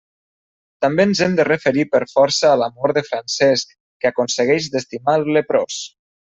[0.85, 5.31] També ens hem de referir per força a l'amor de Francesc, que aconsegueix d'estimar el
[5.41, 5.81] leprós.